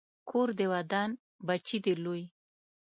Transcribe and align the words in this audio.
کور 0.29 0.49
دې 0.59 0.65
ودان، 0.73 1.09
بچی 1.47 1.77
دې 1.83 1.93
لوی 2.03 2.23